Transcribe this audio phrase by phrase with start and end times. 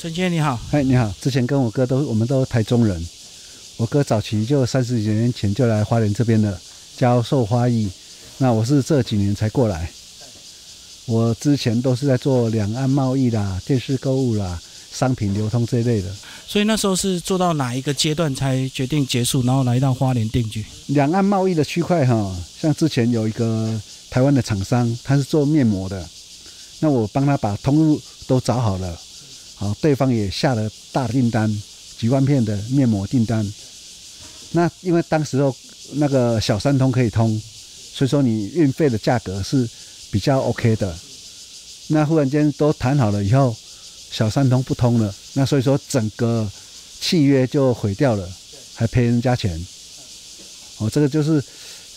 [0.00, 1.12] 陈先生你好，嗨，你好。
[1.20, 3.06] 之前跟我哥都，我们都台中人。
[3.76, 6.58] 我哥早期就三十几年前就来花莲这边的
[6.96, 7.86] 教授花艺，
[8.38, 9.90] 那我是这几年才过来。
[11.04, 14.58] 我之前都是在做两岸贸易啦、电视购物啦、
[14.90, 16.08] 商品流通这一类的。
[16.48, 20.64] 所以那时候是做到哪一个阶段才决定结束，然后来到花莲定居？
[20.86, 23.78] 两岸贸易的区块哈，像之前有一个
[24.08, 26.08] 台湾的厂商，他是做面膜的，
[26.78, 28.98] 那我帮他把通路都找好了。
[29.60, 31.62] 好，对方也下了大订单，
[31.98, 33.46] 几万片的面膜订单。
[34.52, 35.54] 那因为当时候
[35.96, 37.38] 那个小三通可以通，
[37.92, 39.68] 所以说你运费的价格是
[40.10, 40.96] 比较 OK 的。
[41.88, 43.54] 那忽然间都谈好了以后，
[44.10, 46.50] 小三通不通了，那所以说整个
[46.98, 48.26] 契约就毁掉了，
[48.74, 49.62] 还赔人家钱。
[50.78, 51.44] 哦，这个就是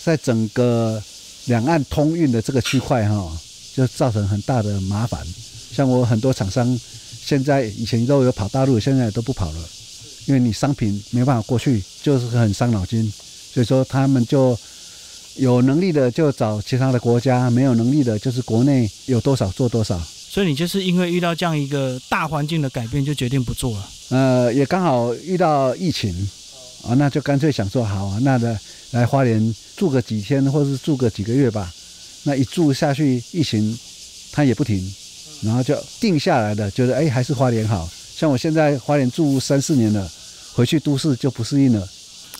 [0.03, 1.01] 在整个
[1.45, 3.39] 两岸通运的这个区块哈，
[3.73, 5.25] 就造成很大的麻烦。
[5.71, 6.77] 像我很多厂商。
[7.25, 9.59] 现在以前都有跑大陆，现在都不跑了，
[10.25, 13.11] 因为你商品没办法过去，就是很伤脑筋。
[13.53, 14.57] 所以说他们就
[15.37, 19.99] 有能力的就找其他的国家，没有能力的就是国内有多少做多少。
[20.29, 23.89] 所以你就是因为遇到这样一个大环境的改变，就决定不做了。
[24.09, 26.27] 呃，也刚好遇到疫情
[26.81, 28.59] 啊，那就干脆想说好啊，那的
[28.91, 31.71] 来花莲住个几天，或者是住个几个月吧。
[32.23, 33.77] 那一住下去，疫情
[34.31, 34.93] 它也不停。
[35.43, 37.89] 然后就定下来的，觉得哎，还是花莲好。
[38.15, 40.09] 像我现在花莲住三四年了，
[40.53, 41.87] 回去都市就不适应了。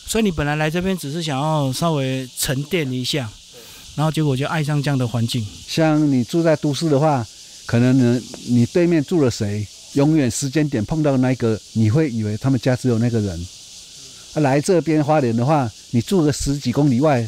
[0.06, 3.30] 所以你本来来这边只是想要稍微沉淀一下，
[3.96, 5.46] 然后结果就爱上这样的环境。
[5.68, 7.26] 像你住在都市的话，
[7.66, 13.46] 可能呢，你对面住了谁，永远时间点碰到那个，你会以为他们家只有那个人。
[14.36, 17.28] 来这边花莲的话，你住个十几公里外，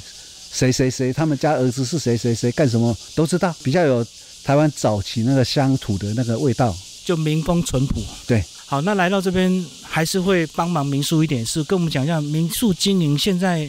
[0.52, 4.06] 谁谁谁，他们家儿子是谁谁谁干什么都知道，比较有。
[4.46, 8.00] 台湾早期那个乡土的那个味道，就民风淳朴。
[8.28, 13.18] 对，好，那来到这边还是会帮忙民宿一点是，跟我们讲一下民宿经营。
[13.18, 13.68] 现在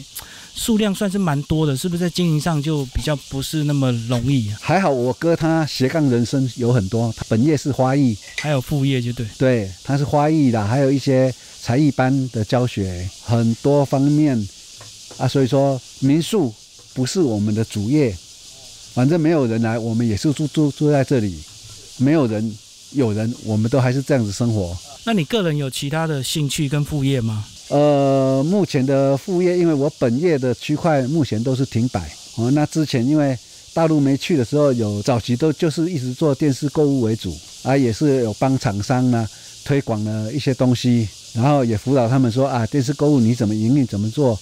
[0.53, 4.53] 数量算是蛮多的，是不是在经营上就比较不是那么容易？
[4.61, 9.25] 还好我哥他斜杠人生有很多，他本业是花艺，还有副业就对。
[9.35, 14.47] 对，他是花艺的，还有一些才艺班的教学，很多方面
[15.17, 16.53] 啊，所以说民宿
[16.93, 18.15] 不是我们的主业。
[18.97, 21.39] 反正没有人来，我们也是住住住在这里。
[21.97, 22.57] 没有人，
[22.93, 24.75] 有人，我们都还是这样子生活。
[25.03, 27.45] 那你个人有其他的兴趣跟副业吗？
[27.67, 32.11] 呃，目前的副业，因为我本业的区块目前都是停摆。
[32.37, 33.37] 哦，那之前因为
[33.71, 39.29] 大陆没去的时候，有早期都就是一直做电视购物为主，啊，也是有帮厂商呢
[39.63, 44.39] 推广了一些东西，然后也辅导他们说啊，电视购物你怎么营运怎么做，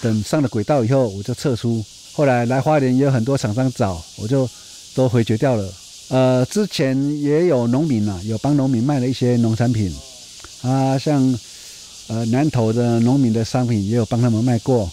[0.00, 1.84] 等上了轨道以后，我就撤出。
[2.16, 4.48] 后来来花莲也有很多厂商找，我就
[4.94, 5.70] 都回绝掉了。
[6.08, 9.94] 呃，之前也有农民啊，有帮农民卖了一些农产品，
[10.62, 11.38] 啊，像
[12.06, 14.90] 呃南投的农民的商品也有帮他们卖过。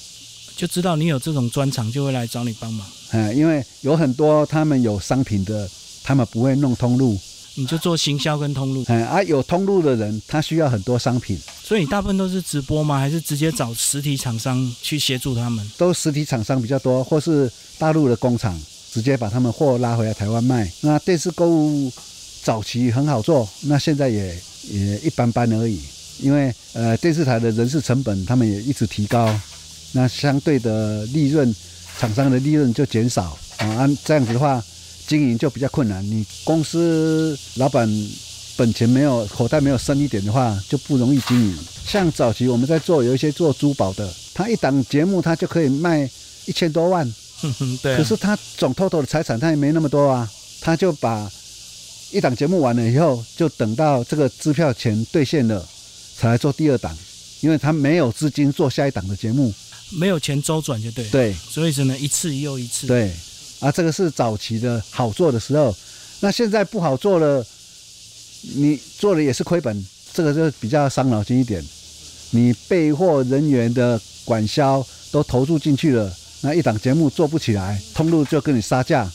[0.57, 2.85] 就知道你有这种专长，就会来找你帮忙。
[3.11, 5.69] 嗯，因为有很多他们有商品的，
[6.03, 7.17] 他们不会弄通路。
[7.55, 12.99] 你就做行销跟通路，嗯啊，有通路的人，他需要很多商品，所以大部分都是直播吗？
[12.99, 15.65] 还是直接找实体厂商去协助他们？
[15.77, 20.69] 都实体厂商比较多，或是大陆的工厂直接把他们货拉回来台湾卖。
[20.81, 21.91] 那电视购物
[22.43, 24.37] 早期很好做，那现在也
[24.69, 25.79] 也一般般而已，
[26.19, 29.33] 因为呃电视台的人事成本他们也一直提高，
[29.93, 31.55] 那相对的利润，
[31.97, 34.61] 厂商的利润就减少啊，按这样子的话。
[35.05, 37.85] 经营就比较困难，你公司老板
[38.55, 41.57] 本钱没有，口袋没有深一点的话，就不容易经营。
[41.85, 46.09] 像早期我们在做，有一些做珠宝的，他一档节目他就可以卖
[46.45, 47.11] 一千多万，
[47.81, 47.97] 对。
[47.97, 50.29] 可是他总 total 的财产他也没那么多啊，
[50.61, 51.31] 他就把
[52.11, 55.65] 一档节目完了以后，就等到这个支票钱兑现了，
[56.17, 56.95] 才来做第二档，
[57.41, 59.53] 因为他没有资金做下一档的节目，
[59.89, 61.09] 没有钱周转就对。
[61.09, 62.87] 对，所以只能一次又一次。
[62.87, 63.11] 对。
[63.59, 65.73] 啊，这个是早期的好做的时候，
[66.19, 67.45] 那现在不好做了，
[68.55, 71.63] 你做的也是亏本，这个就比较伤脑筋一点。
[72.31, 79.09] 你备货人员的管销都投入进去了，那一档节目做不起来，通路就跟你杀价，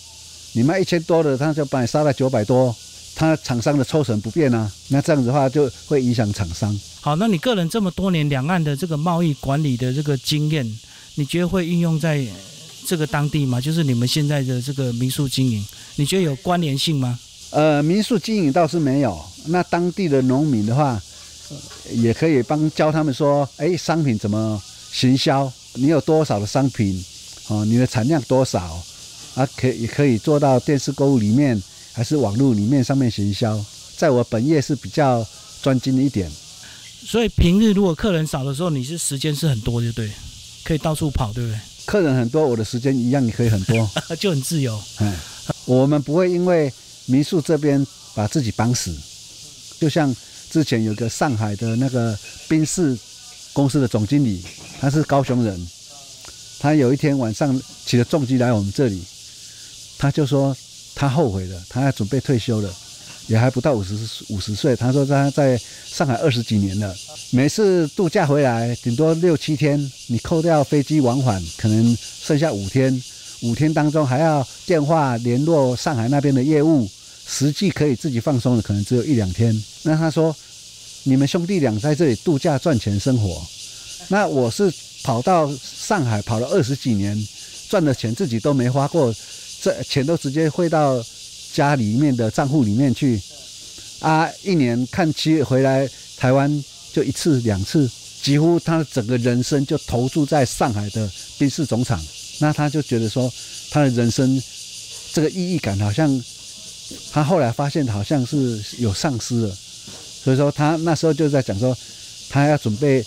[0.53, 2.75] 你卖一千多的，他就把你杀到九百多，
[3.15, 6.79] 他厂商的抽成不变啊，那这样子的话就会影响厂商。
[7.01, 10.79] 好，那你个人这么多年两岸的这个贸易管理的这个经验，
[11.15, 12.27] 你觉得会运用在？
[12.87, 13.61] 这个当地吗？
[13.61, 15.63] 就是你们现在的这个民宿经营，
[15.97, 17.19] 你觉得有关联性吗？
[17.51, 19.19] 呃，民宿经营倒是没有。
[19.47, 21.01] 那当地的农民的话，
[21.93, 24.63] 也可以帮教他们说：，哎，商品怎么
[24.93, 25.51] 行销？
[25.75, 27.03] 你有多少的商品？
[27.49, 28.83] 哦，你的产量多少？
[29.35, 31.61] 啊，可也可以做到电视购物里面，
[31.93, 33.59] 还是网络里面上面行销？
[33.97, 35.27] 在我本业是比较
[35.63, 36.31] 专精一点。
[37.07, 40.11] 所以平日如果客人少的时候，你是时间是很多，就对，
[40.65, 41.59] 可以到处跑，对不对？
[41.87, 43.91] 客人很多，我的时间一样也可以很多，
[44.21, 44.79] 就很自由。
[45.01, 45.15] 嗯，
[45.65, 46.71] 我们不会因为
[47.09, 47.85] 民宿这边
[48.15, 48.95] 把自己绑死，
[49.81, 50.15] 就像
[50.51, 52.17] 之前有个上海的那个
[52.47, 52.97] 宾士
[53.53, 54.43] 公司的总经理，
[54.79, 55.69] 他是高雄人，
[56.59, 59.03] 他有一天晚上骑着重机来我们这里，
[59.99, 60.57] 他就说
[60.95, 62.73] 他后悔了，他要准备退休了。
[63.27, 63.95] 也还不到五十
[64.29, 66.97] 五十岁，他说他在上海二十几年了，
[67.31, 73.03] 每次度假回来顶多六七天，你扣掉飞机往返，可能剩下五天，
[73.43, 76.89] 五天当中还要电话联络上海那边的业务，
[77.29, 79.55] 实际可以自己放松的可能只有一两天。
[79.83, 80.35] 那他说，
[81.05, 83.47] 你们兄弟俩在这里度假赚钱生活，
[84.09, 84.73] 那我是
[85.03, 87.29] 跑到上海跑了二十几年，
[87.69, 89.15] 赚的钱自己都没花过，
[89.61, 91.05] 这钱都直接汇到。
[91.51, 93.21] 家里面的账户里面去，
[94.01, 97.91] 啊，一年看期回来台湾就一次两次，
[98.23, 102.01] 几乎他整个人生就投注在上海的宾士总厂，
[102.39, 103.33] 那他就觉得说
[103.71, 104.41] 他的人生
[105.15, 106.23] 这个意义感好像，
[107.11, 109.57] 他后来发现好像是有丧失了，
[110.25, 111.77] 所以说他那时候就在讲说
[112.29, 113.05] 他要准备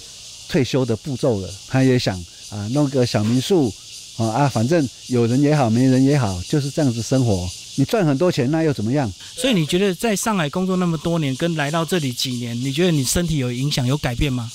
[0.47, 2.17] 退休的步骤了，他也想
[2.49, 3.73] 啊弄个小民宿
[4.17, 7.49] 啊啊，反正有人也好没人也好，就是这样子生活。
[7.75, 9.11] 你赚很多钱，那又怎么样？
[9.35, 14.51] 所以你觉得在上海工作那么多年，跟来到这里几年，你觉得你身体有影响、有改变吗？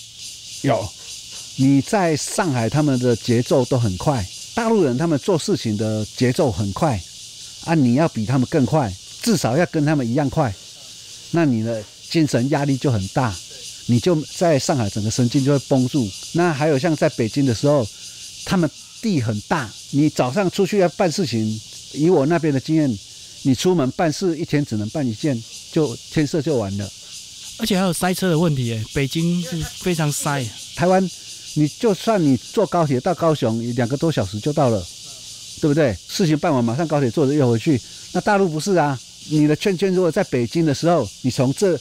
[0.62, 0.86] 有。
[1.58, 4.22] 你在上海，他们的节奏都很快，
[4.54, 7.00] 大陆人他们做事情的节奏很快，
[7.64, 10.54] 啊，你要比他们更快，至少要跟他们一样快，
[11.30, 13.34] 那你的精神压力就很大，
[13.86, 16.08] 你就在上海整个神经就会绷住。
[16.32, 17.86] 那还有像在北京的时候，
[18.44, 18.70] 他们
[19.02, 21.60] 地很大，你早上出去要办事情。
[21.92, 22.98] 以我那边的经验，
[23.42, 25.42] 你出门办事一天只能办一件，
[25.72, 26.90] 就天色就完了。
[27.58, 30.44] 而且还有塞车的问题，诶，北京是非常塞。
[30.74, 31.08] 台湾，
[31.54, 34.84] 你就算你坐高铁到高雄，两个多小时就到了，
[35.60, 35.96] 对不对？
[36.08, 37.80] 事情办完马上高铁坐着又回去。
[38.12, 38.98] 那大陆不是啊？
[39.28, 41.78] 你的圈圈如果在北京的时候，你从这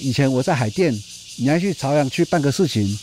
[0.00, 0.92] 以前我在海淀，
[1.36, 2.98] 你要去朝阳区办个事情，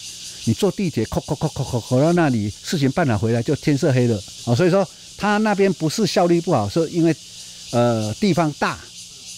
[0.45, 4.56] 你坐地铁，扣扣扣扣扣扣到那里，事情办了回来就天色黑了啊。
[4.56, 4.88] 所以说。
[5.15, 7.15] 他那边不是效率不好，是因为，
[7.69, 8.77] 呃，地方大，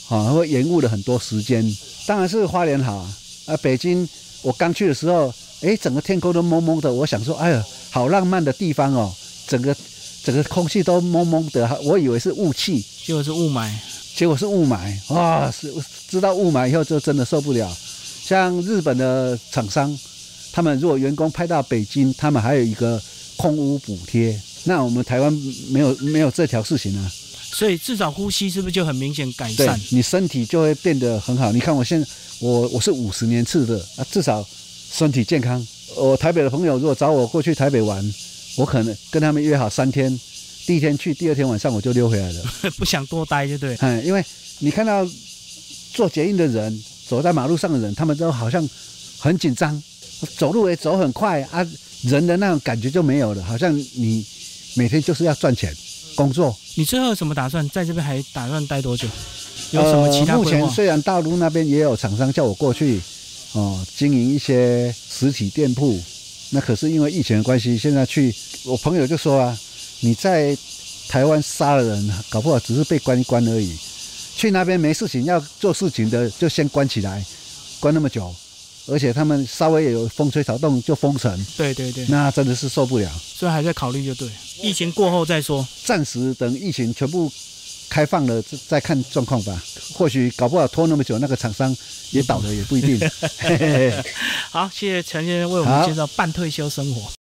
[0.08, 1.62] 啊，会延误了很多时间。
[2.08, 3.18] 当然是花莲好啊。
[3.46, 4.08] 啊，北京
[4.42, 5.32] 我刚去的时候，
[5.62, 6.92] 哎，整个天空都蒙蒙的。
[6.92, 9.14] 我想说，哎呀，好浪漫的地方哦，
[9.46, 9.76] 整个
[10.24, 13.70] 整个空气都蒙蒙的，我以为是雾气，结果是雾霾，
[14.16, 14.96] 结果是雾霾。
[15.10, 15.74] 哇，是
[16.08, 17.76] 知道雾霾以后就真的受不了。
[18.24, 19.96] 像日本的厂商，
[20.52, 23.02] 他们如果员工派到北京，他们还有一个
[23.36, 24.40] 空屋补贴。
[24.64, 25.32] 那我们台湾
[25.70, 27.12] 没有没有这条事情啊，
[27.52, 29.80] 所以至少呼吸是不是就很明显改善？
[29.92, 31.52] 你身体就会变得很好。
[31.52, 32.08] 你看我现在
[32.40, 34.44] 我我是五十年次的啊，至少
[34.92, 35.64] 身体健康。
[35.96, 38.04] 我台北的朋友如果找我过去台北玩，
[38.56, 40.20] 我可能跟他们约好三天，
[40.66, 42.44] 第一天去，第二天晚上我就溜回来了，
[42.78, 43.76] 不想多待就对。
[43.82, 44.24] 嗯，因为
[44.60, 45.06] 你看到
[45.94, 48.68] 做捷运的人，走在马路上的人，他们都好像
[49.20, 49.82] 很紧张，
[50.38, 51.66] 走路也走很快啊，
[52.04, 54.26] 人的那种感觉就没有了，好像你。
[54.78, 55.74] 每天就是要赚钱，
[56.16, 56.54] 工作。
[56.76, 57.66] 你最后有什么打算？
[57.70, 59.08] 在这边还打算待多久？
[59.72, 63.00] 有什么其他目前虽然大陆那边也有厂商叫我过去，
[63.54, 65.98] 哦，经营一些实体店铺，
[66.50, 69.58] 那可是因为疫情的关系，现在去，我朋友就说啊，
[70.00, 70.58] 你在
[71.08, 73.76] 台湾杀了人，搞不好只是被关一关而已，
[74.36, 77.24] 去那边没事情要做事情的，就先关起来，
[77.80, 78.34] 关那么久。
[78.88, 84.30] 而且他们稍微有风吹草动就封城，对对对，那真的是受不了，所以还在考虑就对，
[84.62, 87.32] 疫情过后再说，暂时等疫情全部
[87.90, 89.60] 开放了再看状况吧。
[89.96, 91.76] 或许搞不好拖那么久，那个厂商
[92.12, 93.00] 也倒了也不一定。
[94.52, 97.12] 好，谢谢陈先生为我们介绍半退休生活。